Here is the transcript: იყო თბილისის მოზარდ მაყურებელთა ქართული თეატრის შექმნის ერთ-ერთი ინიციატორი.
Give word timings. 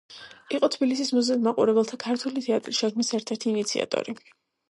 იყო 0.59 0.67
თბილისის 0.75 1.11
მოზარდ 1.17 1.43
მაყურებელთა 1.47 1.99
ქართული 2.05 2.43
თეატრის 2.47 2.79
შექმნის 2.85 3.13
ერთ-ერთი 3.21 3.51
ინიციატორი. 3.55 4.19